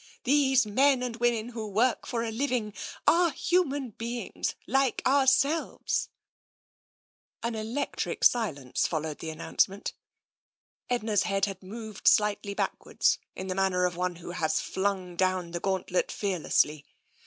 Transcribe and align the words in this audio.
These 0.23 0.65
men 0.65 1.03
and 1.03 1.17
women 1.17 1.49
who 1.49 1.67
work 1.67 2.07
for 2.07 2.23
a 2.23 2.31
living 2.31 2.73
are 3.05 3.29
human 3.29 3.91
beings 3.91 4.55
like 4.65 5.03
ourselves!" 5.05 6.09
An 7.43 7.53
electric 7.53 8.23
silence 8.23 8.87
followed 8.87 9.19
the 9.19 9.29
announcement. 9.29 9.93
Edna's 10.89 11.21
head 11.29 11.45
was 11.45 11.57
moved 11.61 12.07
slightly 12.07 12.55
backwards, 12.55 13.19
in 13.35 13.45
the 13.45 13.53
manner 13.53 13.85
of 13.85 13.95
one 13.95 14.15
who 14.15 14.31
has 14.31 14.59
flung 14.59 15.15
down 15.15 15.51
the 15.51 15.59
gauntlet 15.59 16.11
fear 16.11 16.39
lessly. 16.39 16.83